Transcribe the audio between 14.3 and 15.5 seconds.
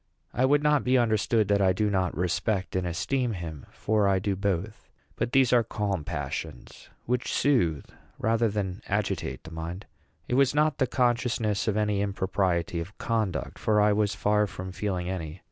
from feeling any.